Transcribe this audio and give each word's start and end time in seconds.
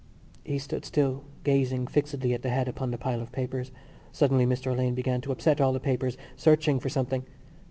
He 0.43 0.57
stood 0.57 0.83
still, 0.83 1.25
gazing 1.43 1.85
fixedly 1.85 2.33
at 2.33 2.41
the 2.41 2.49
head 2.49 2.67
upon 2.67 2.89
the 2.89 2.97
pile 2.97 3.21
of 3.21 3.31
papers. 3.31 3.71
Suddenly 4.11 4.47
Mr 4.47 4.71
Alleyne 4.71 4.95
began 4.95 5.21
to 5.21 5.31
upset 5.31 5.61
all 5.61 5.73
the 5.73 5.79
papers, 5.79 6.17
searching 6.35 6.79
for 6.79 6.89
something. 6.89 7.23